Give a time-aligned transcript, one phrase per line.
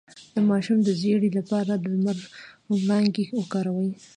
[0.33, 2.17] د ماشوم د ژیړي لپاره د لمر
[2.73, 3.91] وړانګې وکاروئ